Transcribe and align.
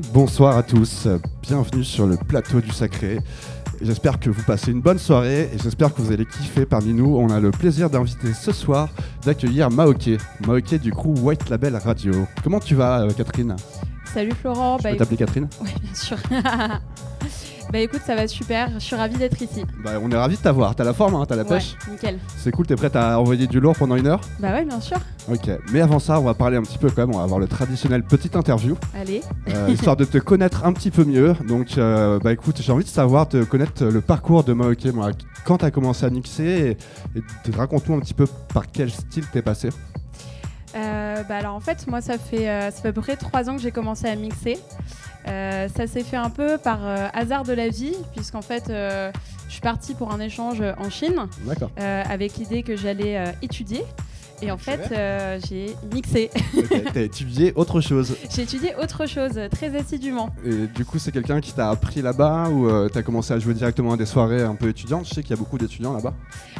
Et 0.00 0.12
bonsoir 0.14 0.56
à 0.56 0.62
tous, 0.62 1.08
bienvenue 1.42 1.84
sur 1.84 2.06
le 2.06 2.16
plateau 2.16 2.62
du 2.62 2.70
sacré. 2.70 3.18
J'espère 3.82 4.18
que 4.18 4.30
vous 4.30 4.42
passez 4.44 4.70
une 4.70 4.80
bonne 4.80 4.98
soirée 4.98 5.50
et 5.52 5.58
j'espère 5.62 5.92
que 5.92 6.00
vous 6.00 6.10
allez 6.10 6.24
kiffer 6.24 6.64
parmi 6.64 6.94
nous. 6.94 7.18
On 7.18 7.28
a 7.28 7.38
le 7.38 7.50
plaisir 7.50 7.90
d'inviter 7.90 8.32
ce 8.32 8.50
soir 8.52 8.88
d'accueillir 9.26 9.70
Maoké. 9.70 10.16
Maoké 10.46 10.78
du 10.78 10.90
coup 10.92 11.12
White 11.20 11.50
Label 11.50 11.76
Radio. 11.76 12.12
Comment 12.42 12.60
tu 12.60 12.74
vas 12.74 13.02
euh, 13.02 13.10
Catherine? 13.10 13.56
Salut 14.14 14.32
Florent. 14.32 14.78
Je 14.78 14.88
peux 14.88 14.96
t'appeler 14.96 15.16
Catherine? 15.18 15.48
Oui, 15.60 15.70
bien 15.82 15.94
sûr. 15.94 16.16
Bah 17.72 17.78
écoute, 17.78 18.00
ça 18.04 18.16
va 18.16 18.26
super, 18.26 18.68
je 18.74 18.78
suis 18.80 18.96
ravie 18.96 19.16
d'être 19.16 19.40
ici. 19.40 19.64
Bah 19.84 19.92
on 20.02 20.10
est 20.10 20.16
ravis 20.16 20.36
de 20.36 20.42
t'avoir, 20.42 20.74
t'as 20.74 20.82
la 20.82 20.92
forme, 20.92 21.14
hein, 21.14 21.24
t'as 21.28 21.36
la 21.36 21.44
pêche 21.44 21.76
Ouais, 21.86 21.92
nickel. 21.92 22.18
C'est 22.36 22.50
cool, 22.50 22.66
t'es 22.66 22.74
prête 22.74 22.96
à 22.96 23.20
envoyer 23.20 23.46
du 23.46 23.60
lourd 23.60 23.76
pendant 23.76 23.94
une 23.94 24.08
heure? 24.08 24.20
Bah 24.40 24.50
ouais, 24.52 24.64
bien 24.64 24.80
sûr. 24.80 24.96
Ok, 25.30 25.48
mais 25.72 25.80
avant 25.80 26.00
ça, 26.00 26.18
on 26.18 26.24
va 26.24 26.34
parler 26.34 26.56
un 26.56 26.62
petit 26.62 26.78
peu 26.78 26.90
quand 26.90 27.06
même, 27.06 27.14
on 27.14 27.18
va 27.18 27.24
avoir 27.24 27.38
le 27.38 27.46
traditionnel 27.46 28.02
petite 28.02 28.34
interview, 28.34 28.76
Allez. 28.92 29.20
euh, 29.54 29.68
histoire 29.72 29.96
de 29.96 30.04
te 30.04 30.18
connaître 30.18 30.64
un 30.64 30.72
petit 30.72 30.90
peu 30.90 31.04
mieux. 31.04 31.34
Donc 31.46 31.78
euh, 31.78 32.18
bah 32.18 32.32
écoute, 32.32 32.60
j'ai 32.60 32.72
envie 32.72 32.82
de 32.84 32.88
savoir, 32.88 33.28
de 33.28 33.44
connaître 33.44 33.84
le 33.84 34.00
parcours 34.00 34.42
de 34.42 34.52
Maoké, 34.52 34.90
moi, 34.90 35.10
quand 35.44 35.58
t'as 35.58 35.70
commencé 35.70 36.04
à 36.04 36.10
mixer 36.10 36.76
et, 37.14 37.18
et 37.18 37.22
te- 37.44 37.56
raconte-nous 37.56 37.94
un 37.94 38.00
petit 38.00 38.14
peu 38.14 38.26
par 38.52 38.68
quel 38.72 38.90
style 38.90 39.26
t'es 39.32 39.42
passé. 39.42 39.68
Euh, 40.76 41.22
bah 41.28 41.36
alors 41.36 41.54
en 41.54 41.60
fait, 41.60 41.86
moi 41.88 42.00
ça 42.00 42.16
fait, 42.16 42.46
ça 42.46 42.70
fait 42.82 42.88
à 42.88 42.92
peu 42.92 43.00
près 43.00 43.16
trois 43.16 43.48
ans 43.50 43.56
que 43.56 43.62
j'ai 43.62 43.72
commencé 43.72 44.06
à 44.06 44.14
mixer. 44.14 44.56
Euh, 45.28 45.68
ça 45.76 45.86
s'est 45.86 46.02
fait 46.02 46.16
un 46.16 46.30
peu 46.30 46.58
par 46.58 46.78
euh, 46.82 47.08
hasard 47.12 47.44
de 47.44 47.52
la 47.52 47.68
vie, 47.68 47.94
puisqu'en 48.14 48.42
fait, 48.42 48.70
euh, 48.70 49.12
je 49.46 49.52
suis 49.52 49.60
partie 49.60 49.94
pour 49.94 50.12
un 50.12 50.20
échange 50.20 50.62
en 50.78 50.90
Chine 50.90 51.26
avec 51.76 52.36
l'idée 52.36 52.62
que 52.62 52.76
j'allais 52.76 53.34
étudier. 53.42 53.84
Et 54.42 54.50
en 54.50 54.56
fait, 54.56 54.90
euh, 54.92 55.38
j'ai 55.46 55.76
mixé. 55.92 56.30
T'as 56.94 57.00
étudié 57.02 57.52
autre 57.56 57.80
chose. 57.80 58.16
j'ai 58.34 58.42
étudié 58.42 58.74
autre 58.82 59.06
chose 59.06 59.38
très 59.50 59.76
assidûment. 59.76 60.30
Et 60.44 60.66
du 60.66 60.84
coup, 60.84 60.98
c'est 60.98 61.12
quelqu'un 61.12 61.40
qui 61.40 61.52
t'a 61.52 61.68
appris 61.70 62.00
là-bas 62.00 62.48
ou 62.48 62.66
euh, 62.66 62.88
t'as 62.88 63.02
commencé 63.02 63.34
à 63.34 63.38
jouer 63.38 63.52
directement 63.54 63.92
à 63.92 63.96
des 63.96 64.06
soirées 64.06 64.42
un 64.42 64.54
peu 64.54 64.68
étudiantes? 64.68 65.06
Je 65.06 65.14
sais 65.14 65.22
qu'il 65.22 65.30
y 65.30 65.34
a 65.34 65.36
beaucoup 65.36 65.58
d'étudiants 65.58 65.92
là-bas. 65.92 66.14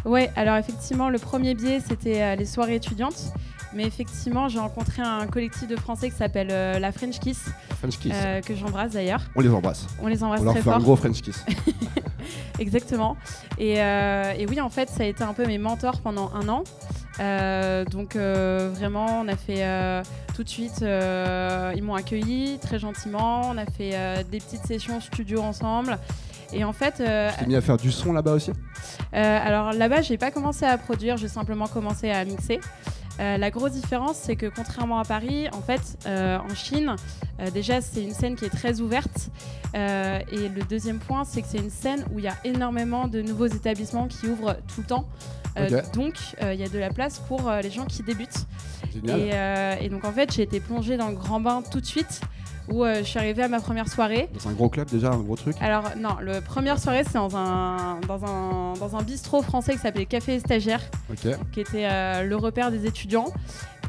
Ouais, 0.04 0.30
alors 0.36 0.56
effectivement, 0.56 1.08
le 1.08 1.18
premier 1.18 1.54
biais, 1.54 1.80
c'était 1.86 2.22
euh, 2.22 2.36
les 2.36 2.46
soirées 2.46 2.76
étudiantes. 2.76 3.32
Mais 3.72 3.84
effectivement, 3.84 4.48
j'ai 4.48 4.58
rencontré 4.58 5.00
un 5.02 5.26
collectif 5.26 5.68
de 5.68 5.76
Français 5.76 6.10
qui 6.10 6.16
s'appelle 6.16 6.48
euh, 6.50 6.78
la 6.78 6.90
French 6.92 7.18
Kiss, 7.20 7.46
French 7.78 7.98
Kiss. 7.98 8.12
euh, 8.14 8.40
que 8.40 8.54
j'embrasse 8.56 8.92
d'ailleurs. 8.92 9.22
On 9.36 9.40
les 9.40 9.48
embrasse. 9.50 9.86
On 10.02 10.08
les 10.08 10.22
embrasse 10.24 10.40
On 10.40 10.44
leur 10.44 10.54
très 10.54 10.62
fait 10.62 10.68
un 10.70 10.72
fort. 10.74 10.82
gros 10.82 10.96
French 10.96 11.20
Kiss. 11.22 11.44
Exactement. 12.58 13.16
Et, 13.58 13.80
euh, 13.80 14.32
et 14.36 14.46
oui, 14.46 14.60
en 14.60 14.70
fait, 14.70 14.88
ça 14.90 15.04
a 15.04 15.06
été 15.06 15.22
un 15.24 15.32
peu 15.34 15.46
mes 15.46 15.58
mentors 15.58 16.00
pendant 16.00 16.30
un 16.34 16.48
an. 16.48 16.64
Donc 17.90 18.16
vraiment, 18.16 19.20
on 19.20 19.28
a 19.28 19.36
fait 19.36 20.02
tout 20.34 20.42
de 20.42 20.48
suite, 20.48 20.80
ils 20.82 21.82
m'ont 21.82 21.94
accueilli 21.94 22.58
très 22.60 22.78
gentiment. 22.78 23.42
On 23.50 23.58
a 23.58 23.66
fait 23.66 24.24
des 24.30 24.38
petites 24.38 24.66
sessions 24.66 25.00
studio 25.00 25.42
ensemble. 25.42 25.98
Et 26.52 26.64
en 26.64 26.72
fait, 26.72 27.00
euh, 27.00 27.30
T'es 27.38 27.46
mis 27.46 27.54
à 27.54 27.60
faire 27.60 27.76
du 27.76 27.92
son 27.92 28.12
là-bas 28.12 28.32
aussi? 28.32 28.50
Euh, 29.14 29.38
alors 29.46 29.72
là-bas, 29.72 30.02
j'ai 30.02 30.18
pas 30.18 30.30
commencé 30.32 30.64
à 30.64 30.76
produire, 30.78 31.16
j'ai 31.16 31.28
simplement 31.28 31.68
commencé 31.68 32.10
à 32.10 32.24
mixer. 32.24 32.60
Euh, 33.20 33.36
la 33.36 33.50
grosse 33.50 33.72
différence, 33.72 34.16
c'est 34.16 34.36
que 34.36 34.46
contrairement 34.46 34.98
à 34.98 35.04
Paris, 35.04 35.48
en 35.52 35.60
fait, 35.60 35.98
euh, 36.06 36.38
en 36.38 36.54
Chine, 36.54 36.96
euh, 37.40 37.50
déjà, 37.50 37.80
c'est 37.80 38.02
une 38.02 38.14
scène 38.14 38.34
qui 38.34 38.46
est 38.46 38.50
très 38.50 38.80
ouverte. 38.80 39.30
Et 39.74 40.48
le 40.48 40.62
deuxième 40.68 40.98
point, 40.98 41.24
c'est 41.24 41.42
que 41.42 41.48
c'est 41.48 41.58
une 41.58 41.70
scène 41.70 42.04
où 42.12 42.18
il 42.18 42.24
y 42.24 42.28
a 42.28 42.36
énormément 42.44 43.06
de 43.06 43.22
nouveaux 43.22 43.46
établissements 43.46 44.08
qui 44.08 44.26
ouvrent 44.26 44.56
tout 44.74 44.80
le 44.80 44.86
temps. 44.86 45.08
Donc, 45.94 46.14
il 46.40 46.58
y 46.58 46.64
a 46.64 46.68
de 46.68 46.78
la 46.78 46.90
place 46.90 47.20
pour 47.28 47.48
les 47.62 47.70
gens 47.70 47.84
qui 47.84 48.02
débutent. 48.02 48.46
Et, 49.06 49.30
et 49.80 49.88
donc, 49.88 50.04
en 50.04 50.10
fait, 50.10 50.32
j'ai 50.32 50.42
été 50.42 50.58
plongée 50.58 50.96
dans 50.96 51.08
le 51.08 51.14
grand 51.14 51.38
bain 51.38 51.62
tout 51.62 51.80
de 51.80 51.86
suite, 51.86 52.20
où 52.70 52.84
euh, 52.84 52.96
je 52.98 53.02
suis 53.04 53.18
arrivée 53.18 53.42
à 53.42 53.48
ma 53.48 53.60
première 53.60 53.88
soirée. 53.88 54.28
Dans 54.42 54.48
un 54.48 54.52
gros 54.52 54.68
club 54.68 54.88
déjà, 54.88 55.10
un 55.10 55.18
gros 55.18 55.36
truc. 55.36 55.56
Alors 55.60 55.84
non, 55.98 56.16
la 56.22 56.40
première 56.40 56.78
soirée 56.78 57.02
c'est 57.04 57.14
dans 57.14 57.36
un, 57.36 57.98
dans, 58.06 58.24
un, 58.24 58.74
dans 58.74 58.96
un 58.96 59.02
bistrot 59.02 59.42
français 59.42 59.72
qui 59.72 59.78
s'appelait 59.78 60.06
Café 60.06 60.38
Stagiaire, 60.40 60.82
Ok. 61.10 61.32
qui 61.52 61.60
était 61.60 61.86
euh, 61.90 62.22
le 62.22 62.36
repère 62.36 62.70
des 62.70 62.86
étudiants. 62.86 63.26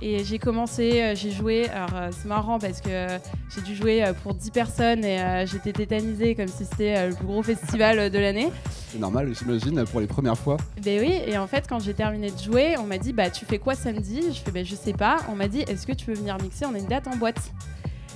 Et 0.04 0.24
j'ai 0.24 0.40
commencé, 0.40 1.00
euh, 1.00 1.14
j'ai 1.16 1.30
joué, 1.30 1.70
alors 1.70 2.10
c'est 2.12 2.26
marrant 2.28 2.58
parce 2.58 2.82
que 2.82 3.06
j'ai 3.54 3.62
dû 3.62 3.76
jouer 3.76 4.04
pour 4.24 4.34
10 4.34 4.50
personnes 4.50 5.06
et 5.06 5.46
j'étais 5.46 5.74
tétanisée 5.74 6.34
comme 6.34 6.48
si 6.48 6.66
c'était 6.66 7.10
le 7.10 7.14
plus 7.16 7.28
gros 7.28 7.44
festival 7.44 8.10
de 8.10 8.18
l'année. 8.18 8.50
C'est 8.90 8.98
normal, 8.98 9.32
j'imagine, 9.38 9.84
pour 9.86 10.00
les 10.00 10.08
premières 10.08 10.38
fois. 10.40 10.58
Ben 10.84 11.00
oui, 11.00 11.20
et 11.28 11.38
en 11.38 11.46
fait 11.46 11.68
quand 11.70 11.80
j'ai 11.80 11.94
terminé 11.94 12.32
de 12.32 12.38
jouer, 12.40 12.76
on 12.80 12.84
m'a 12.86 12.98
dit 12.98 13.14
bah 13.14 13.30
tu 13.30 13.46
fais 13.46 13.60
quoi 13.60 13.76
samedi? 13.76 14.22
Je 14.34 14.40
fais 14.40 14.50
ben 14.50 14.66
je 14.66 14.74
sais 14.76 14.94
pas. 14.94 15.18
On 15.30 15.36
m'a 15.36 15.48
dit 15.48 15.62
est-ce 15.68 15.86
que 15.86 15.94
tu 15.94 16.08
veux 16.08 16.16
venir 16.16 16.36
mixer? 16.42 16.66
On 16.66 16.74
a 16.74 16.80
une 16.80 16.88
date 16.88 17.08
en 17.08 17.16
boîte. 17.16 17.52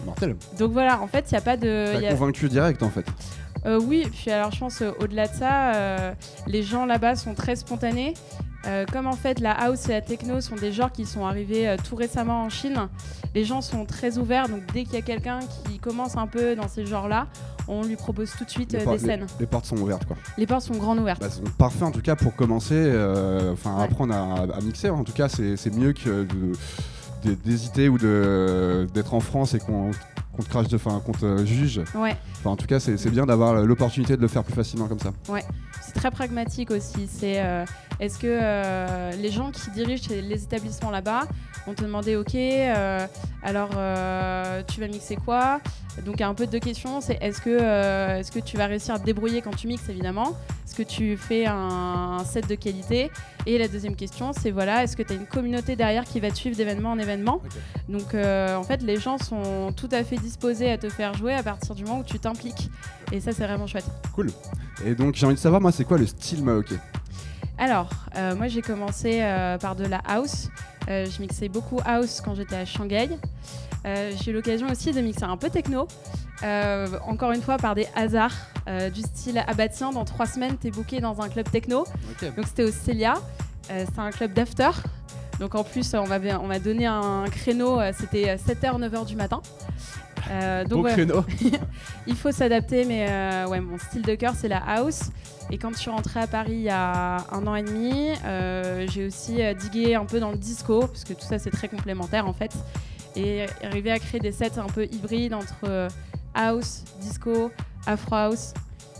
Mortel. 0.05 0.35
Donc 0.57 0.71
voilà, 0.71 1.01
en 1.01 1.07
fait 1.07 1.25
il 1.31 1.33
n'y 1.33 1.37
a 1.37 1.41
pas 1.41 1.57
de... 1.57 1.85
T'as 2.01 2.07
a- 2.07 2.11
convaincu 2.11 2.49
direct 2.49 2.81
en 2.83 2.89
fait. 2.89 3.05
Euh, 3.65 3.79
oui, 3.81 4.07
puis 4.11 4.29
alors 4.31 4.51
je 4.51 4.59
pense 4.59 4.81
euh, 4.81 4.91
au-delà 4.99 5.27
de 5.27 5.33
ça, 5.33 5.73
euh, 5.73 6.13
les 6.47 6.61
gens 6.63 6.85
là-bas 6.85 7.15
sont 7.15 7.33
très 7.33 7.55
spontanés. 7.55 8.13
Euh, 8.67 8.83
comme 8.91 9.05
en 9.05 9.13
fait 9.13 9.39
la 9.41 9.51
house 9.51 9.89
et 9.89 9.91
la 9.91 10.01
techno 10.01 10.41
sont 10.41 10.55
des 10.55 10.71
genres 10.71 10.91
qui 10.91 11.05
sont 11.05 11.23
arrivés 11.23 11.67
euh, 11.69 11.77
tout 11.87 11.95
récemment 11.95 12.43
en 12.45 12.49
Chine, 12.49 12.87
les 13.35 13.43
gens 13.45 13.61
sont 13.61 13.85
très 13.85 14.17
ouverts. 14.17 14.49
Donc 14.49 14.61
dès 14.73 14.83
qu'il 14.85 14.93
y 14.95 14.97
a 14.97 15.01
quelqu'un 15.03 15.39
qui 15.67 15.77
commence 15.77 16.17
un 16.17 16.25
peu 16.25 16.55
dans 16.55 16.67
ces 16.67 16.83
genres-là, 16.85 17.27
on 17.67 17.83
lui 17.83 17.95
propose 17.95 18.31
tout 18.35 18.43
de 18.43 18.49
suite 18.49 18.73
Les, 18.73 18.79
euh, 18.81 18.85
des 18.85 18.91
les- 18.93 18.99
scènes. 18.99 19.27
les 19.39 19.45
portes 19.45 19.65
sont 19.65 19.77
ouvertes 19.77 20.05
quoi. 20.05 20.15
Les 20.37 20.47
portes 20.47 20.63
sont 20.63 20.75
grandes 20.77 20.97
ouvertes. 20.99 21.21
Bah, 21.21 21.29
parfait 21.59 21.83
en 21.83 21.91
tout 21.91 22.01
cas 22.01 22.15
pour 22.15 22.35
commencer, 22.35 22.73
euh, 22.75 23.53
enfin 23.53 23.77
Ouais. 23.77 23.83
apprendre 23.83 24.15
à, 24.15 24.55
à 24.55 24.61
mixer. 24.61 24.89
En 24.89 25.03
tout 25.03 25.13
cas, 25.13 25.27
c'est 25.29 25.73
mieux 25.75 25.93
que 25.93 26.23
de- 26.23 26.53
d'hésiter 27.33 27.89
ou 27.89 27.97
d'être 27.97 29.13
en 29.13 29.19
France 29.19 29.53
et 29.53 29.59
qu'on 29.59 29.91
qu'on 30.35 30.43
te 30.43 30.49
crache 30.49 30.67
de, 30.67 30.75
enfin 30.75 31.01
qu'on 31.05 31.13
te 31.13 31.45
juge. 31.45 31.81
Ouais, 31.95 32.17
Enfin, 32.39 32.49
en 32.49 32.55
tout 32.57 32.67
cas, 32.67 32.81
c'est 32.81 33.09
bien 33.09 33.25
d'avoir 33.25 33.63
l'opportunité 33.63 34.17
de 34.17 34.21
le 34.21 34.27
faire 34.27 34.43
plus 34.43 34.53
facilement 34.53 34.87
comme 34.87 34.99
ça. 34.99 35.11
Très 35.95 36.11
pragmatique 36.11 36.69
aussi. 36.69 37.07
C'est 37.07 37.41
euh, 37.41 37.65
est-ce 37.99 38.19
que 38.19 38.27
euh, 38.27 39.11
les 39.13 39.31
gens 39.31 39.49
qui 39.51 39.71
dirigent 39.71 40.09
les 40.09 40.43
établissements 40.43 40.91
là-bas 40.91 41.23
vont 41.65 41.73
te 41.73 41.81
demander 41.81 42.15
ok, 42.15 42.35
euh, 42.35 43.07
alors 43.41 43.69
tu 44.67 44.79
vas 44.81 44.87
mixer 44.87 45.15
quoi? 45.15 45.59
Donc 46.05 46.15
il 46.17 46.19
y 46.19 46.23
a 46.23 46.27
un 46.27 46.33
peu 46.33 46.45
deux 46.45 46.59
questions. 46.59 46.99
C'est 46.99 47.17
est-ce 47.21 47.39
que 47.39 47.49
euh, 47.49 48.19
est-ce 48.19 48.31
que 48.31 48.39
tu 48.39 48.57
vas 48.57 48.65
réussir 48.65 48.93
à 48.93 48.99
te 48.99 49.05
débrouiller 49.05 49.41
quand 49.41 49.55
tu 49.55 49.67
mixes 49.67 49.87
évidemment? 49.87 50.35
Est-ce 50.65 50.75
que 50.75 50.83
tu 50.83 51.15
fais 51.15 51.45
un, 51.45 52.17
un 52.19 52.23
set 52.25 52.49
de 52.49 52.55
qualité? 52.55 53.09
Et 53.45 53.57
la 53.57 53.69
deuxième 53.69 53.95
question, 53.95 54.33
c'est 54.33 54.51
voilà, 54.51 54.83
est-ce 54.83 54.97
que 54.97 55.03
tu 55.03 55.13
as 55.13 55.15
une 55.15 55.25
communauté 55.25 55.77
derrière 55.77 56.03
qui 56.03 56.19
va 56.19 56.29
te 56.31 56.35
suivre 56.35 56.57
d'événement 56.57 56.91
en 56.91 56.99
événement? 56.99 57.41
Donc 57.87 58.13
euh, 58.13 58.55
en 58.57 58.63
fait, 58.63 58.81
les 58.83 58.97
gens 58.97 59.17
sont 59.17 59.71
tout 59.71 59.89
à 59.91 60.03
fait 60.03 60.17
disposés 60.17 60.69
à 60.69 60.77
te 60.77 60.89
faire 60.89 61.13
jouer 61.13 61.33
à 61.33 61.43
partir 61.43 61.75
du 61.75 61.85
moment 61.85 61.99
où 61.99 62.03
tu 62.03 62.19
t'impliques. 62.19 62.69
Et 63.13 63.21
ça, 63.21 63.31
c'est 63.31 63.45
vraiment 63.45 63.67
chouette. 63.67 63.85
Cool. 64.13 64.31
Et 64.83 64.95
donc, 64.95 65.15
j'ai 65.15 65.25
envie 65.25 65.35
de 65.35 65.39
savoir, 65.39 65.61
moi, 65.61 65.71
c'est 65.71 65.85
quoi 65.85 65.97
le 65.97 66.07
style 66.07 66.43
Maoké 66.43 66.75
Alors, 67.57 67.89
euh, 68.17 68.35
moi 68.35 68.47
j'ai 68.47 68.61
commencé 68.61 69.19
euh, 69.21 69.57
par 69.57 69.75
de 69.75 69.85
la 69.85 70.01
house. 70.07 70.49
Euh, 70.89 71.05
je 71.05 71.21
mixais 71.21 71.49
beaucoup 71.49 71.79
house 71.85 72.21
quand 72.23 72.35
j'étais 72.35 72.55
à 72.55 72.65
Shanghai. 72.65 73.09
J'ai 73.85 74.31
eu 74.31 74.33
l'occasion 74.33 74.67
aussi 74.67 74.91
de 74.93 75.01
mixer 75.01 75.25
un 75.25 75.37
peu 75.37 75.49
techno. 75.49 75.87
Encore 77.07 77.31
une 77.31 77.41
fois 77.41 77.57
par 77.57 77.75
des 77.75 77.87
hasards 77.95 78.35
du 78.91 79.01
style 79.01 79.43
ah 79.45 79.53
bah 79.53 79.67
tiens 79.67 79.91
dans 79.91 80.05
trois 80.05 80.25
semaines 80.25 80.57
t'es 80.57 80.71
booké 80.71 80.99
dans 80.99 81.21
un 81.21 81.29
club 81.29 81.47
techno 81.51 81.85
donc 82.19 82.47
c'était 82.47 82.63
au 82.63 82.71
Celia 82.71 83.13
c'est 83.67 83.99
un 83.99 84.09
club 84.09 84.33
d'after 84.33 84.71
donc 85.39 85.53
en 85.53 85.63
plus 85.63 85.93
on 85.93 86.07
m'a 86.07 86.59
donné 86.59 86.87
un 86.87 87.25
créneau 87.29 87.79
c'était 87.93 88.37
7h 88.37 88.79
9h 88.79 89.05
du 89.05 89.15
matin 89.15 89.39
Euh, 90.31 90.63
donc 90.63 90.79
Bon 90.79 90.83
ouais, 90.83 90.91
créneau. 90.91 91.23
il 92.07 92.15
faut 92.15 92.31
s'adapter, 92.31 92.85
mais 92.85 93.07
euh, 93.09 93.47
ouais, 93.47 93.59
mon 93.59 93.77
style 93.77 94.01
de 94.01 94.15
cœur, 94.15 94.33
c'est 94.35 94.47
la 94.47 94.57
house. 94.57 95.11
Et 95.51 95.57
quand 95.57 95.71
je 95.71 95.77
suis 95.77 95.91
rentrée 95.91 96.19
à 96.19 96.27
Paris 96.27 96.53
il 96.53 96.61
y 96.61 96.69
a 96.69 97.17
un 97.31 97.45
an 97.45 97.55
et 97.55 97.61
demi, 97.61 98.09
euh, 98.25 98.87
j'ai 98.89 99.05
aussi 99.05 99.37
digué 99.59 99.93
un 99.95 100.05
peu 100.05 100.19
dans 100.19 100.31
le 100.31 100.37
disco, 100.37 100.79
parce 100.81 101.03
que 101.03 101.13
tout 101.13 101.25
ça, 101.25 101.37
c'est 101.37 101.51
très 101.51 101.67
complémentaire 101.67 102.27
en 102.27 102.33
fait. 102.33 102.51
Et 103.15 103.45
arrivé 103.63 103.91
à 103.91 103.99
créer 103.99 104.19
des 104.19 104.31
sets 104.31 104.57
un 104.57 104.65
peu 104.67 104.85
hybrides 104.85 105.33
entre 105.33 105.87
house, 106.33 106.83
disco, 106.99 107.51
afro 107.85 108.15
house. 108.15 108.53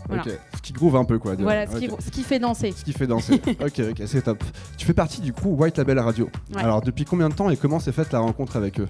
Voilà. 0.08 0.22
Ce 0.54 0.62
qui 0.62 0.72
groove 0.72 0.96
un 0.96 1.04
peu, 1.04 1.18
quoi. 1.18 1.34
Voilà, 1.34 1.66
ce, 1.66 1.78
qui, 1.78 1.88
Ok. 1.88 2.00
ce 2.00 2.10
qui 2.10 2.22
fait 2.22 2.38
danser. 2.38 2.72
Ce 2.76 2.84
qui 2.84 2.92
fait 2.92 3.06
danser. 3.06 3.34
ok, 3.60 3.80
ok, 3.90 4.02
c'est 4.06 4.22
top. 4.22 4.42
Tu 4.76 4.86
fais 4.86 4.94
partie 4.94 5.20
du 5.20 5.32
coup 5.32 5.50
White 5.50 5.78
Label 5.78 5.98
Radio. 5.98 6.30
Ouais. 6.54 6.62
Alors, 6.62 6.80
depuis 6.80 7.04
combien 7.04 7.28
de 7.28 7.34
temps 7.34 7.50
et 7.50 7.56
comment 7.56 7.80
s'est 7.80 7.92
faite 7.92 8.12
la 8.12 8.20
rencontre 8.20 8.56
avec 8.56 8.80
eux? 8.80 8.88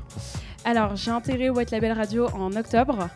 Alors, 0.67 0.97
j'ai 0.97 1.13
intégré 1.13 1.49
White 1.49 1.71
Label 1.71 1.93
Radio 1.93 2.27
en 2.35 2.51
octobre. 2.57 3.09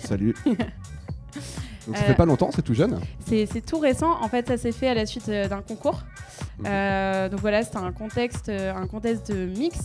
Salut. 0.00 0.34
Donc, 0.46 1.96
ça 1.96 2.02
Euh, 2.02 2.06
fait 2.06 2.14
pas 2.14 2.24
longtemps, 2.24 2.48
c'est 2.50 2.62
tout 2.62 2.72
jeune. 2.72 2.98
C'est 3.26 3.46
tout 3.64 3.78
récent. 3.78 4.16
En 4.22 4.28
fait, 4.28 4.48
ça 4.48 4.56
s'est 4.56 4.72
fait 4.72 4.88
à 4.88 4.94
la 4.94 5.04
suite 5.04 5.28
euh, 5.28 5.48
d'un 5.48 5.60
concours. 5.60 6.02
Mhm. 6.60 6.64
Euh, 6.66 7.28
donc 7.28 7.40
voilà, 7.40 7.62
c'était 7.62 7.76
un 7.76 7.92
contexte, 7.92 8.48
euh, 8.48 8.74
un 8.74 8.86
contexte 8.86 9.30
de 9.30 9.44
mix. 9.46 9.78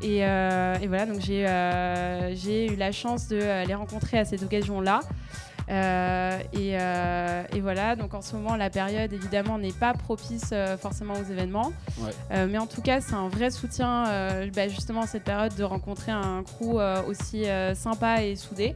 Et, 0.00 0.24
euh, 0.24 0.76
et 0.80 0.86
voilà, 0.86 1.06
donc 1.06 1.20
j'ai 1.20 1.44
euh, 1.48 2.32
eu 2.70 2.76
la 2.76 2.92
chance 2.92 3.26
de 3.26 3.36
euh, 3.40 3.64
les 3.64 3.74
rencontrer 3.74 4.16
à 4.18 4.24
cette 4.24 4.44
occasion-là. 4.44 5.00
Et, 5.68 6.72
et, 6.72 7.60
voilà, 7.60 7.96
donc 7.96 8.14
en 8.14 8.22
ce 8.22 8.34
moment, 8.36 8.56
la 8.56 8.70
période 8.70 9.12
évidemment 9.12 9.58
n'est 9.58 9.72
pas 9.72 9.92
propice 9.92 10.54
forcément 10.80 11.14
aux 11.14 11.30
événements. 11.30 11.72
mais 12.30 12.58
en 12.58 12.66
tout 12.66 12.82
cas, 12.82 13.00
c'est 13.00 13.14
un 13.14 13.28
vrai 13.28 13.50
soutien 13.50 14.04
bah, 14.54 14.68
justement 14.68 15.06
cette 15.06 15.24
période 15.24 15.54
de 15.54 15.64
rencontrer 15.64 16.12
un 16.12 16.42
crew 16.42 16.80
aussi 17.06 17.44
sympa 17.74 18.22
et 18.22 18.36
soudé. 18.36 18.74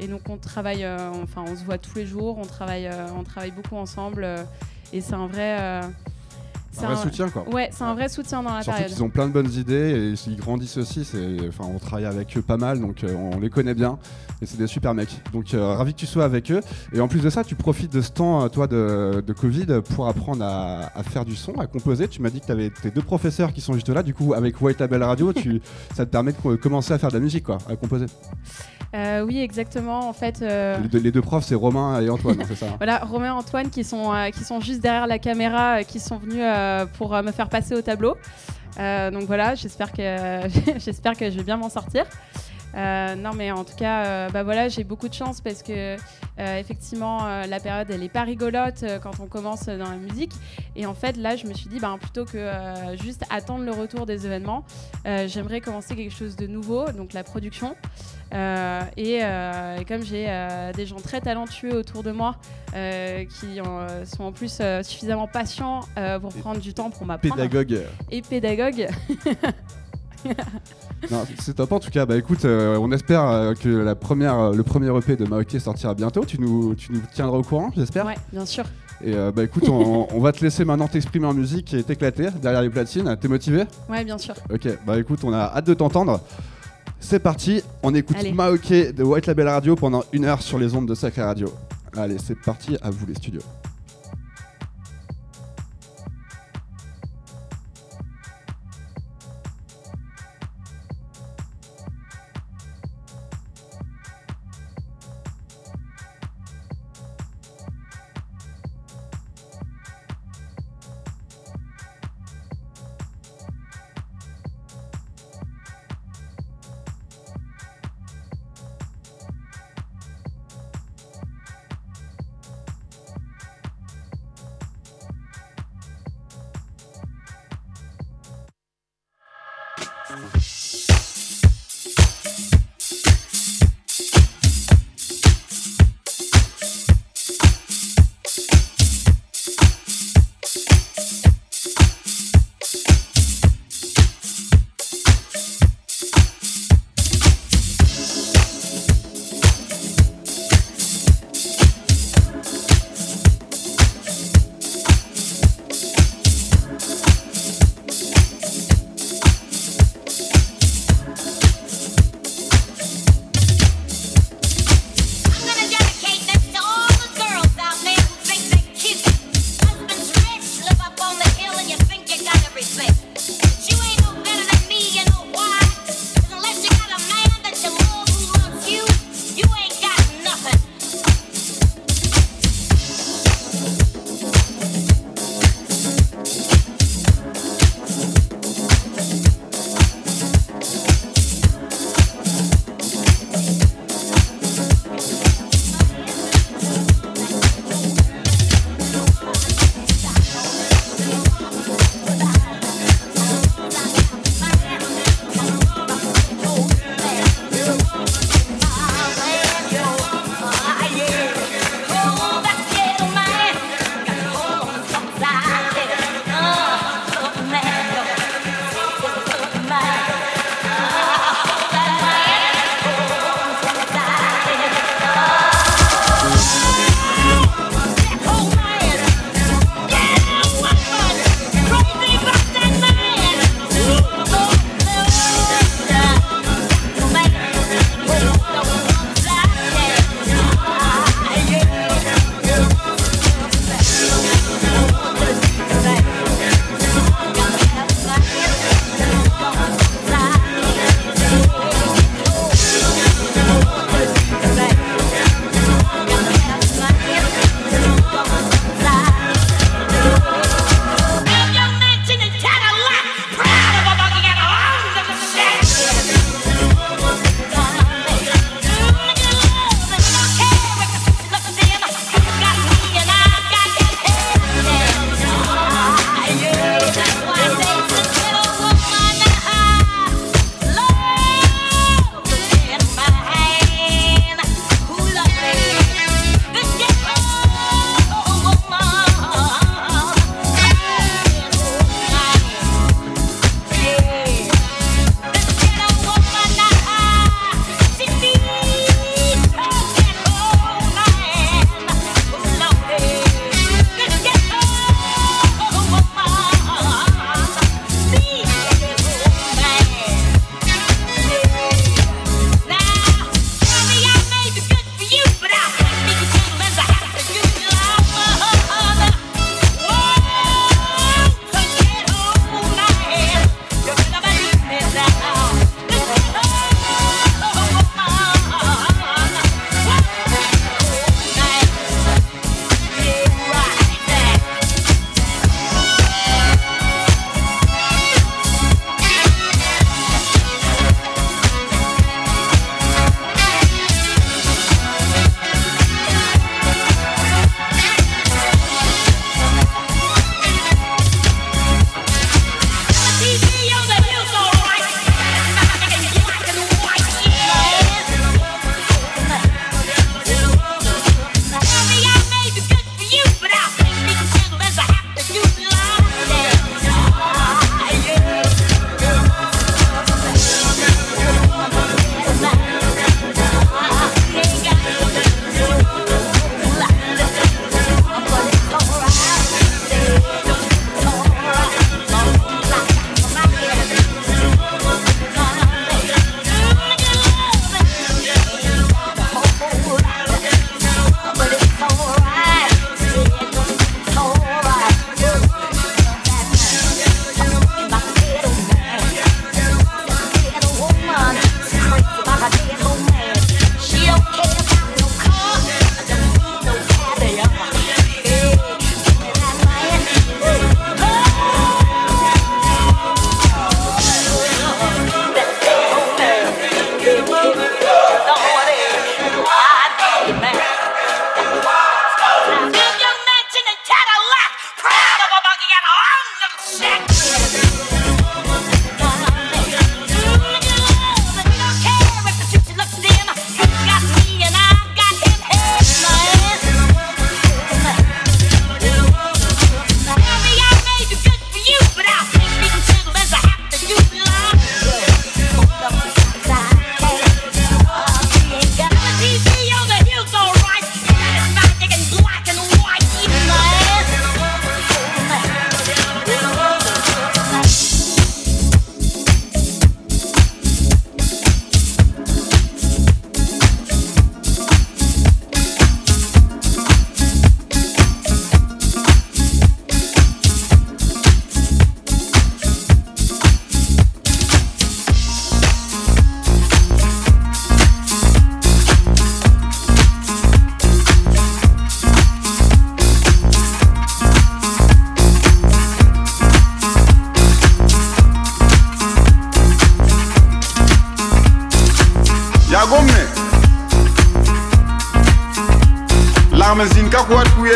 Et 0.00 0.08
donc 0.08 0.22
on 0.28 0.36
travaille, 0.36 0.86
enfin 1.22 1.44
on 1.46 1.56
se 1.56 1.64
voit 1.64 1.78
tous 1.78 1.96
les 1.96 2.06
jours, 2.06 2.38
on 2.38 2.46
travaille, 2.46 2.90
on 3.16 3.24
travaille 3.24 3.52
beaucoup 3.52 3.76
ensemble. 3.76 4.26
et 4.92 5.00
c'est 5.00 5.14
un 5.14 5.26
vrai 5.26 5.82
un 6.80 6.86
vrai 6.86 6.96
soutien 6.96 7.28
quoi. 7.28 7.48
Ouais, 7.48 7.70
c'est 7.72 7.84
un 7.84 7.94
vrai 7.94 8.08
soutien 8.08 8.42
dans 8.42 8.54
la 8.54 8.62
Surtout 8.62 8.78
période. 8.78 8.94
qu'ils 8.94 9.04
ont 9.04 9.10
plein 9.10 9.26
de 9.26 9.32
bonnes 9.32 9.52
idées 9.52 10.14
et 10.14 10.30
ils 10.30 10.36
grandissent 10.36 10.78
aussi. 10.78 11.06
Enfin, 11.48 11.64
on 11.72 11.78
travaille 11.78 12.06
avec 12.06 12.36
eux 12.36 12.42
pas 12.42 12.56
mal, 12.56 12.80
donc 12.80 13.04
euh, 13.04 13.14
on 13.14 13.38
les 13.40 13.50
connaît 13.50 13.74
bien 13.74 13.98
et 14.40 14.46
c'est 14.46 14.58
des 14.58 14.66
super 14.66 14.94
mecs. 14.94 15.20
Donc 15.32 15.54
euh, 15.54 15.74
ravi 15.74 15.92
que 15.94 15.98
tu 15.98 16.06
sois 16.06 16.24
avec 16.24 16.50
eux. 16.50 16.60
Et 16.92 17.00
en 17.00 17.08
plus 17.08 17.20
de 17.20 17.30
ça, 17.30 17.44
tu 17.44 17.54
profites 17.54 17.92
de 17.92 18.00
ce 18.00 18.10
temps, 18.10 18.44
euh, 18.44 18.48
toi, 18.48 18.66
de, 18.66 19.32
Covid 19.32 19.66
pour 19.94 20.08
apprendre 20.08 20.44
à, 20.44 21.02
faire 21.04 21.24
du 21.24 21.36
son, 21.36 21.54
à 21.54 21.66
composer. 21.66 22.08
Tu 22.08 22.20
m'as 22.20 22.30
dit 22.30 22.40
que 22.40 22.46
tu 22.46 22.52
avais 22.52 22.70
tes 22.70 22.90
deux 22.90 23.02
professeurs 23.02 23.52
qui 23.52 23.60
sont 23.60 23.74
juste 23.74 23.88
là. 23.88 24.02
Du 24.02 24.14
coup, 24.14 24.34
avec 24.34 24.60
White 24.60 24.80
Label 24.80 25.02
Radio, 25.02 25.32
tu, 25.32 25.60
ça 25.94 26.04
te 26.04 26.10
permet 26.10 26.32
de 26.32 26.56
commencer 26.56 26.92
à 26.92 26.98
faire 26.98 27.10
de 27.10 27.14
la 27.14 27.20
musique, 27.20 27.44
quoi, 27.44 27.58
à 27.68 27.76
composer. 27.76 28.06
oui, 28.94 29.38
exactement. 29.38 30.08
En 30.08 30.12
fait, 30.12 30.40
les, 30.92 31.10
deux, 31.10 31.22
profs, 31.22 31.44
c'est 31.44 31.54
Romain 31.54 32.00
et 32.00 32.10
Antoine, 32.10 32.38
c'est 32.46 32.56
ça 32.56 32.66
hein 32.66 32.74
Voilà, 32.78 32.98
Romain 32.98 33.26
et 33.26 33.30
Antoine 33.30 33.70
qui 33.70 33.84
sont, 33.84 34.12
qui 34.32 34.44
sont 34.44 34.60
juste 34.60 34.80
derrière 34.80 35.06
la 35.06 35.18
caméra, 35.18 35.82
qui 35.84 35.98
sont 35.98 36.18
venus 36.18 36.42
pour 36.94 37.14
euh, 37.14 37.22
me 37.22 37.32
faire 37.32 37.48
passer 37.48 37.74
au 37.74 37.82
tableau. 37.82 38.16
Euh, 38.78 39.10
donc 39.10 39.24
voilà, 39.24 39.54
j'espère 39.54 39.92
que, 39.92 40.40
j'espère 40.78 41.16
que 41.16 41.30
je 41.30 41.36
vais 41.36 41.44
bien 41.44 41.56
m'en 41.56 41.68
sortir. 41.68 42.04
non, 42.74 43.32
mais 43.34 43.52
en 43.52 43.64
tout 43.64 43.76
cas, 43.76 44.30
bah 44.30 44.42
voilà, 44.42 44.68
j'ai 44.68 44.82
beaucoup 44.82 45.08
de 45.08 45.14
chance 45.14 45.42
parce 45.42 45.62
que 45.62 45.96
effectivement, 46.38 47.44
la 47.46 47.60
période 47.60 47.90
elle 47.90 48.02
est 48.02 48.08
pas 48.08 48.22
rigolote 48.22 48.82
quand 49.02 49.20
on 49.20 49.26
commence 49.26 49.66
dans 49.66 49.90
la 49.90 49.96
musique. 49.96 50.32
Et 50.74 50.86
en 50.86 50.94
fait, 50.94 51.18
là, 51.18 51.36
je 51.36 51.46
me 51.46 51.52
suis 51.52 51.68
dit, 51.68 51.80
bah, 51.80 51.94
plutôt 52.00 52.24
que 52.24 52.50
juste 53.02 53.24
attendre 53.28 53.64
le 53.64 53.72
retour 53.72 54.06
des 54.06 54.24
événements, 54.24 54.64
j'aimerais 55.04 55.60
commencer 55.60 55.94
quelque 55.94 56.14
chose 56.14 56.34
de 56.36 56.46
nouveau, 56.46 56.90
donc 56.92 57.12
la 57.12 57.24
production. 57.24 57.76
Euh, 58.32 58.80
euh, 58.98 59.76
et, 59.78 59.84
comme 59.84 60.02
j'ai 60.02 60.26
euh, 60.28 60.72
des 60.72 60.86
gens 60.86 60.96
très 60.96 61.20
talentueux 61.20 61.76
autour 61.76 62.02
de 62.02 62.12
moi 62.12 62.36
qui 62.72 63.60
sont 64.06 64.24
en 64.24 64.32
plus 64.32 64.62
suffisamment 64.82 65.26
patients 65.26 65.80
pour 66.20 66.32
prendre 66.34 66.60
du 66.60 66.74
temps 66.74 66.90
pour 66.90 67.06
m'apprendre. 67.06 67.36
Pédagogue. 67.36 67.80
Et 68.10 68.22
pédagogue. 68.22 68.88
c'est 71.40 71.54
top 71.54 71.72
en 71.72 71.80
tout 71.80 71.90
cas. 71.90 72.06
Bah 72.06 72.16
écoute, 72.16 72.44
on 72.44 72.90
espère 72.92 73.54
que 73.60 73.68
la 73.68 73.94
première, 73.94 74.52
le 74.52 74.62
premier 74.62 74.96
EP 74.96 75.16
de 75.16 75.26
Maoké 75.26 75.58
sortira 75.58 75.94
bientôt. 75.94 76.24
Tu 76.24 76.40
nous, 76.40 76.74
tu 76.74 76.92
nous 76.92 77.02
tiendras 77.12 77.38
au 77.38 77.42
courant, 77.42 77.70
j'espère. 77.76 78.06
Ouais, 78.06 78.16
bien 78.32 78.46
sûr. 78.46 78.64
Et 79.04 79.12
bah 79.12 79.42
écoute, 79.42 79.68
on, 79.68 80.06
on, 80.14 80.20
va 80.20 80.32
te 80.32 80.42
laisser 80.42 80.64
maintenant 80.64 80.86
t'exprimer 80.88 81.26
en 81.26 81.34
musique 81.34 81.74
et 81.74 81.82
t'éclater 81.82 82.28
derrière 82.40 82.62
les 82.62 82.70
platines. 82.70 83.16
T'es 83.20 83.28
motivé? 83.28 83.64
Ouais, 83.88 84.04
bien 84.04 84.16
sûr. 84.16 84.34
Ok, 84.50 84.68
bah 84.86 84.98
écoute, 84.98 85.20
on 85.24 85.32
a 85.32 85.52
hâte 85.54 85.66
de 85.66 85.74
t'entendre. 85.74 86.20
C'est 87.04 87.18
parti, 87.18 87.62
on 87.82 87.94
écoute 87.94 88.16
Maoké 88.32 88.92
de 88.92 89.02
White 89.02 89.26
Label 89.26 89.48
Radio 89.48 89.74
pendant 89.74 90.04
une 90.12 90.24
heure 90.24 90.40
sur 90.40 90.58
les 90.58 90.74
ondes 90.74 90.88
de 90.88 90.94
Sacré 90.94 91.22
Radio. 91.22 91.52
Allez, 91.94 92.16
c'est 92.18 92.40
parti, 92.40 92.78
à 92.80 92.90
vous 92.90 93.04
les 93.04 93.14
studios. 93.14 93.42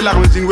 la 0.07 0.13
routine, 0.13 0.47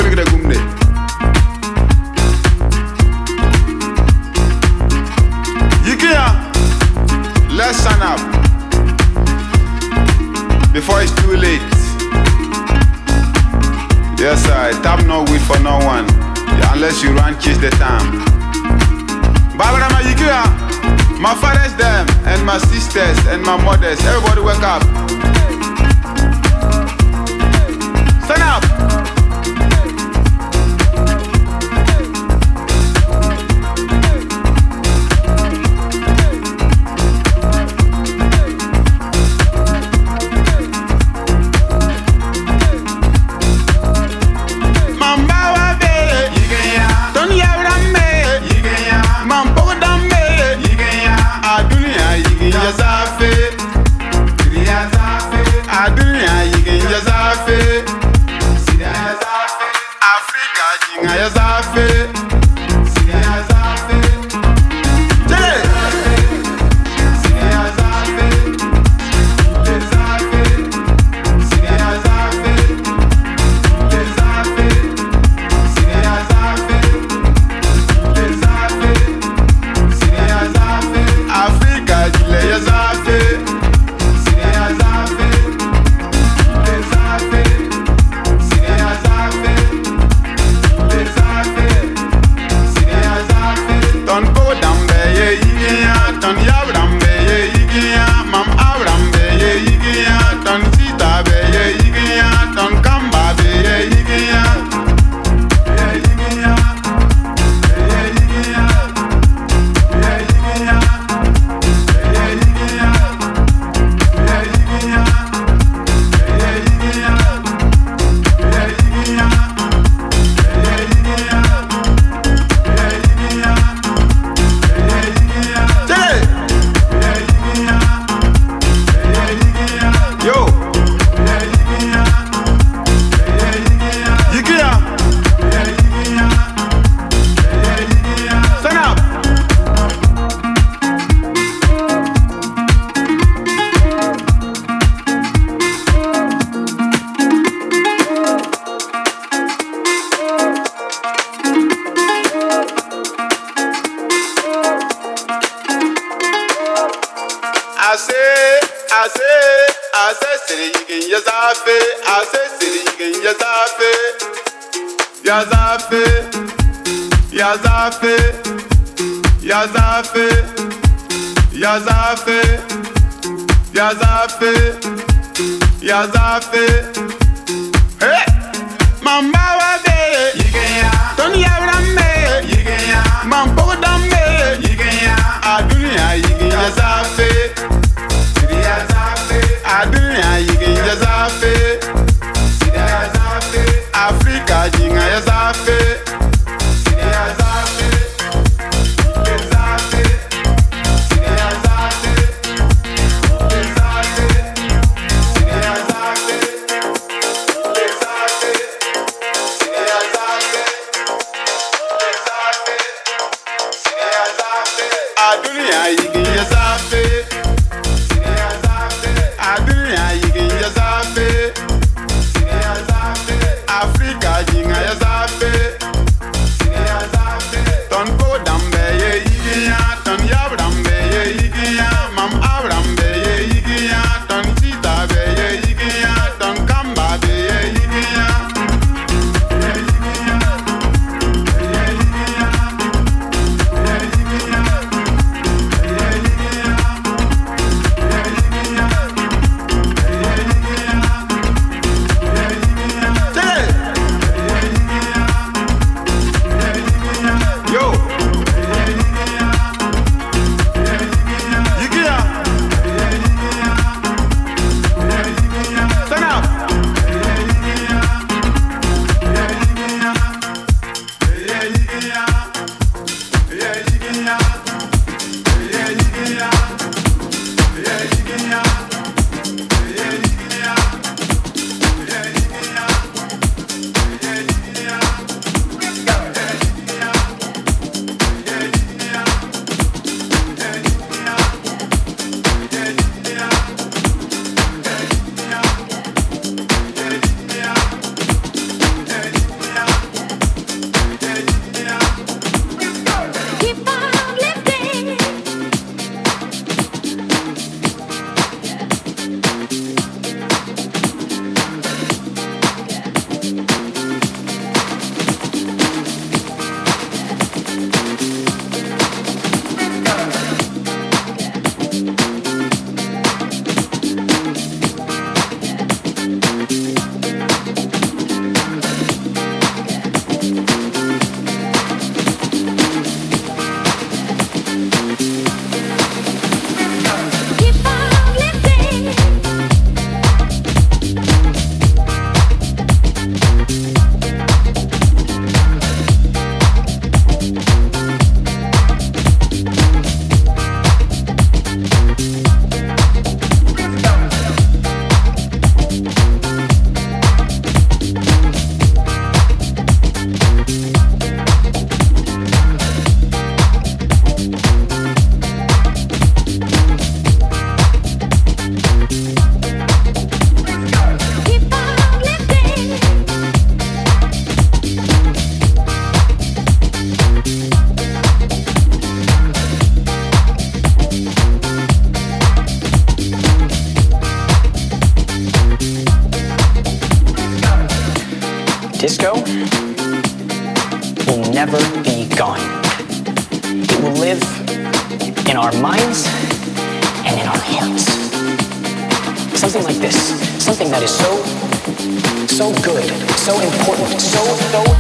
so 403.44 403.61
important, 403.61 404.18
so, 404.22 404.42
so, 404.72 404.93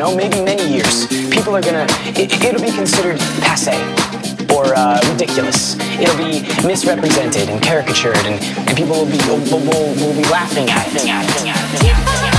know, 0.00 0.16
maybe 0.16 0.40
many 0.40 0.66
years, 0.66 1.06
people 1.28 1.54
are 1.54 1.60
gonna, 1.60 1.86
it, 2.16 2.54
will 2.54 2.62
be 2.62 2.72
considered 2.72 3.18
passe 3.42 3.76
or 4.50 4.74
uh, 4.74 4.98
ridiculous. 5.12 5.76
It'll 6.00 6.16
be 6.16 6.40
misrepresented 6.66 7.50
and 7.50 7.62
caricatured, 7.62 8.16
and, 8.16 8.42
and 8.66 8.76
people 8.76 8.96
will 8.96 9.10
be, 9.10 9.18
will, 9.28 9.60
will, 9.60 9.94
will 9.94 10.14
be 10.16 10.24
laughing 10.30 10.70
at. 10.70 10.90
Laughing 10.94 11.10
at 11.50 12.24
it. 12.24 12.29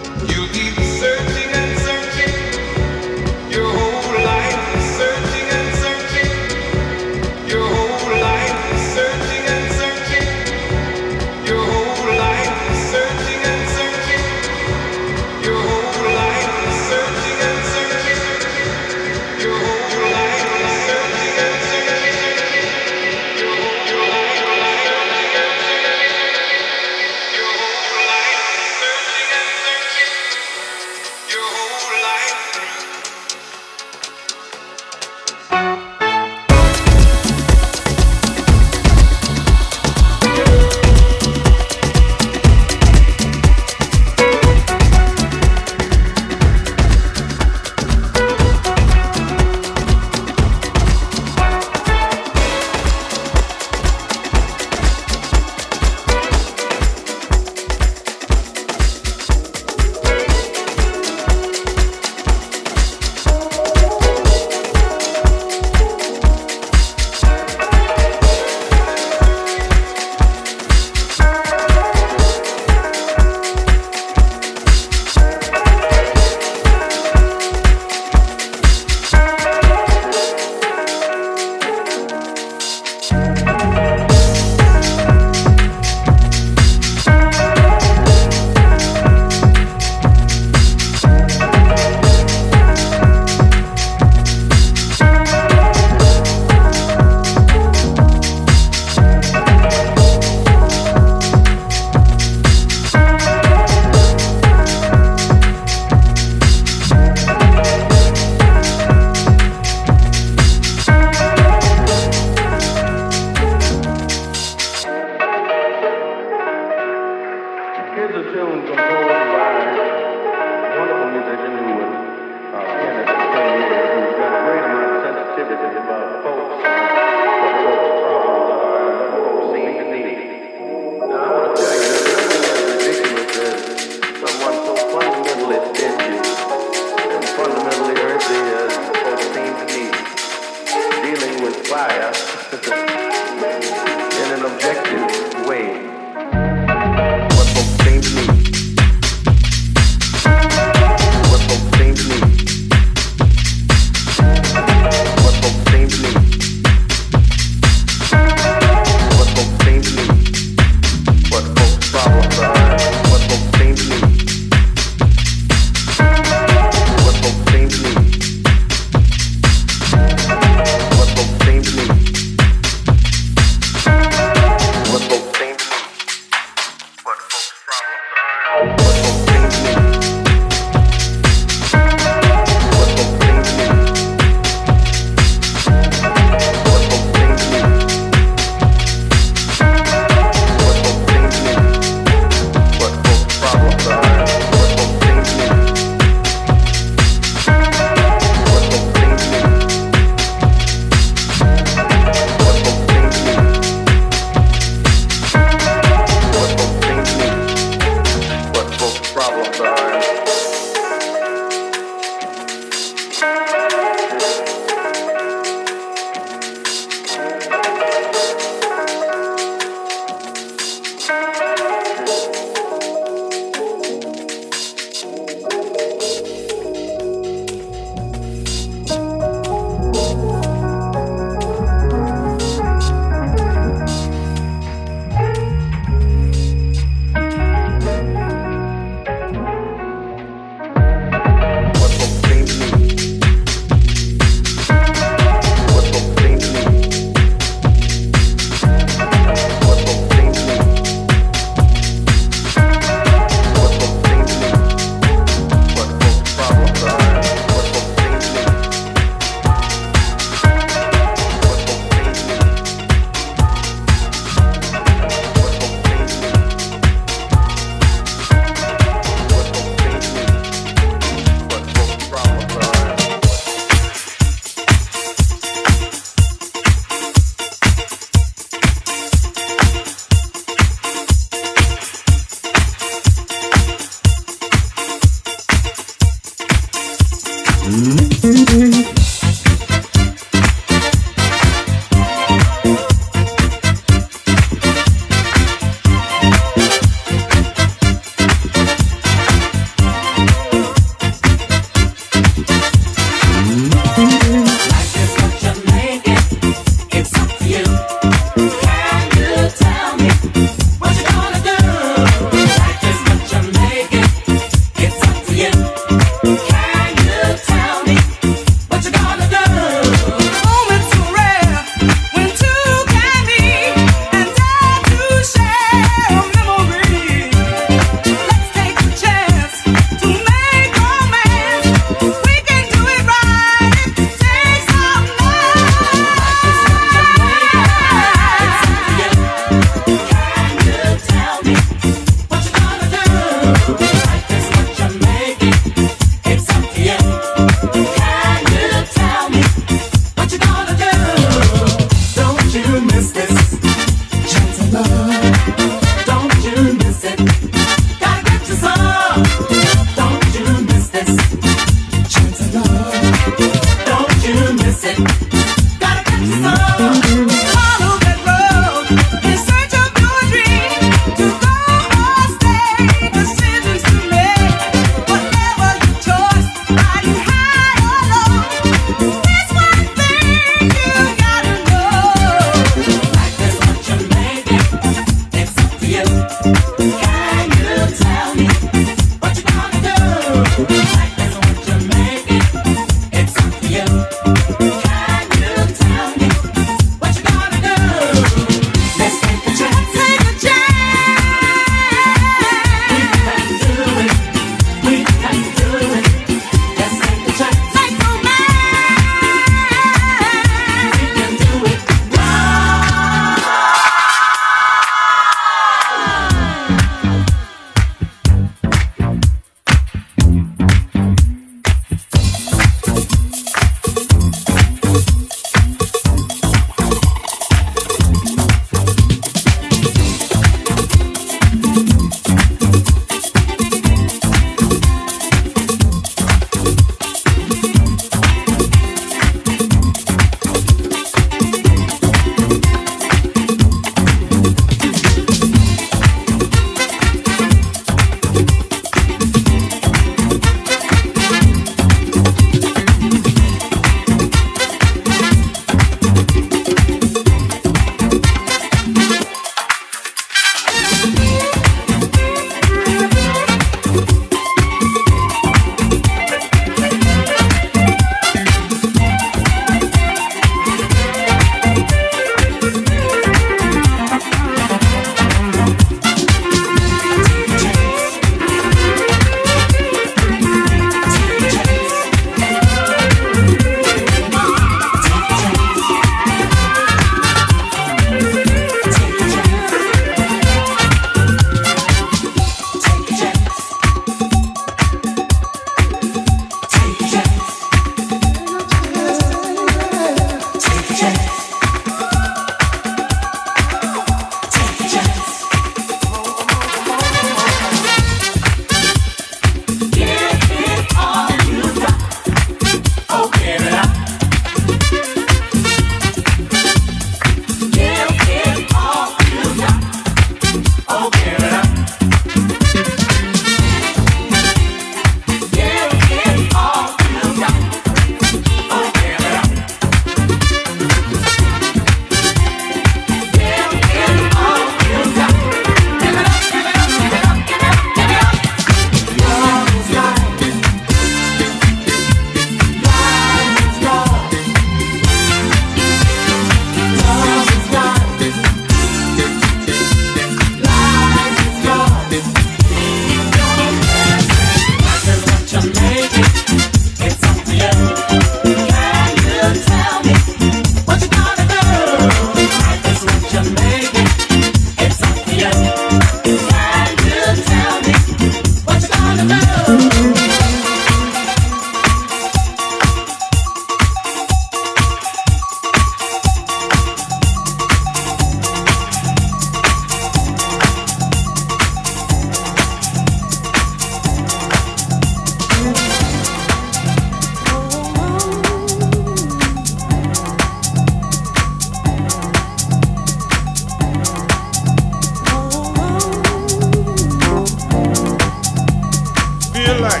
feel 599.66 599.80
like. 599.80 600.00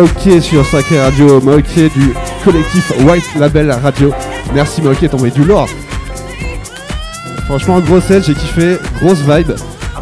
Maoké 0.00 0.40
sur 0.40 0.64
Sacré 0.64 0.98
Radio, 0.98 1.42
Maoké 1.42 1.90
du 1.90 2.14
collectif 2.42 2.90
White 3.06 3.34
Label 3.38 3.70
Radio. 3.70 4.14
Merci 4.54 4.80
Maoké, 4.80 5.10
t'as 5.10 5.16
envoyé 5.16 5.34
du 5.34 5.44
lourd. 5.44 5.68
Franchement, 7.44 7.80
gros 7.80 8.00
set, 8.00 8.24
j'ai 8.24 8.32
kiffé, 8.32 8.78
grosse 9.02 9.18
vibe. 9.18 9.52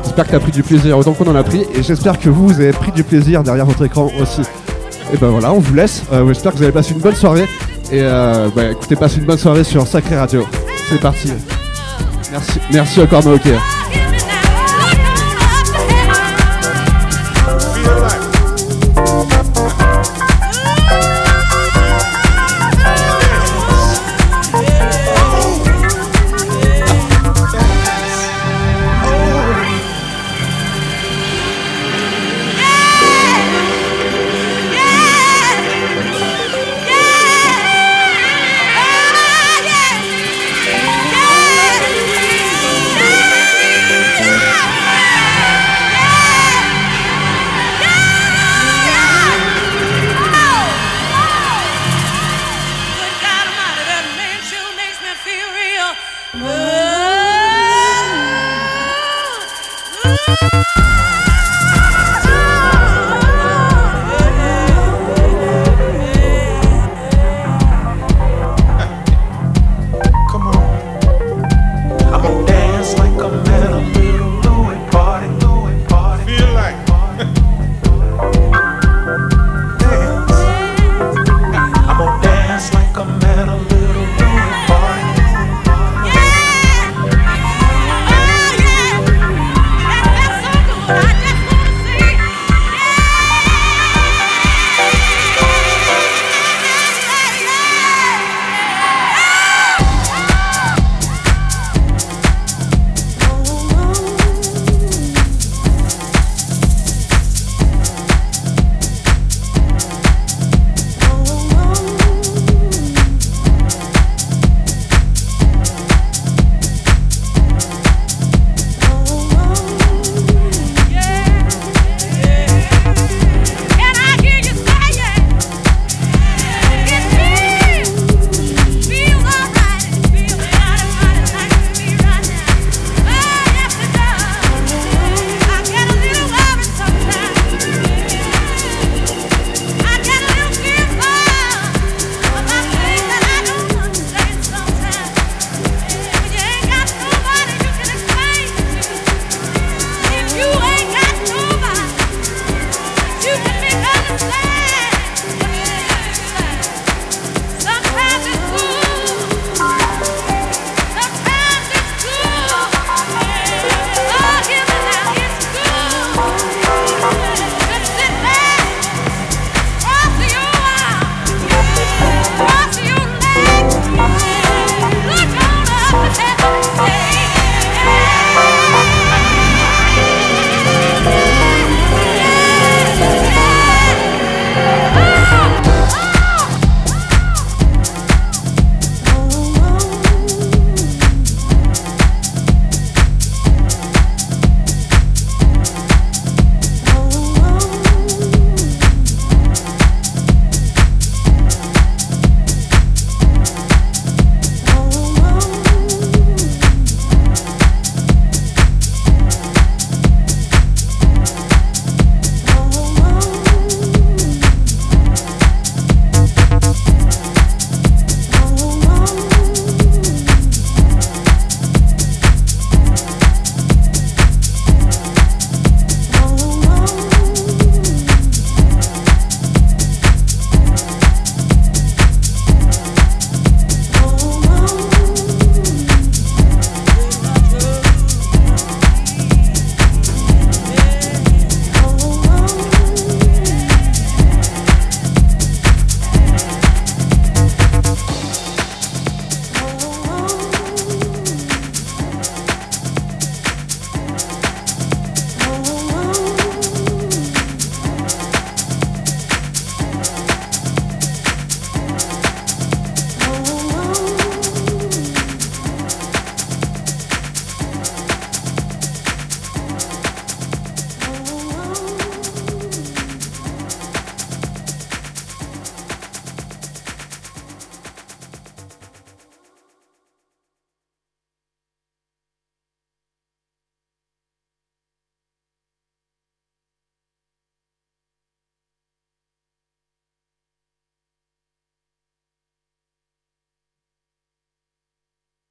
J'espère 0.05 0.26
que 0.26 0.30
t'as 0.30 0.38
pris 0.38 0.53
du 0.53 0.62
plaisir 0.62 0.96
autant 0.96 1.14
qu'on 1.14 1.26
en 1.26 1.34
a 1.34 1.42
pris 1.42 1.64
et 1.74 1.82
j'espère 1.82 2.16
que 2.16 2.28
vous, 2.28 2.53
avez 2.53 2.70
pris 2.70 2.92
du 2.92 3.03
plaisir 3.03 3.42
derrière 3.42 3.66
votre 3.66 3.84
écran 3.84 4.09
aussi. 4.20 4.42
Et 5.12 5.16
ben 5.16 5.30
voilà, 5.30 5.53
on 5.53 5.59
vous 5.59 5.74
laisse. 5.74 6.05
Euh, 6.12 6.24
j'espère 6.28 6.53
que 6.53 6.59
vous 6.59 6.62
avez 6.62 6.72
passé 6.72 6.92
une 6.92 7.01
bonne 7.01 7.16
soirée. 7.16 7.49
Et 7.90 8.03
euh, 8.03 8.51
bah, 8.55 8.70
écoutez, 8.70 8.94
passez 8.94 9.16
une 9.16 9.24
bonne 9.24 9.38
soirée 9.38 9.64
sur 9.64 9.84
Sacré 9.84 10.16
Radio. 10.16 10.46
C'est 10.88 11.01
parti. 11.01 11.32
Merci, 12.30 12.61
merci 12.70 13.03
encore 13.03 13.24
Maoké. 13.24 13.55